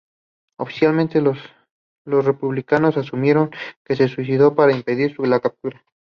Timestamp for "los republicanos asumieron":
1.21-3.51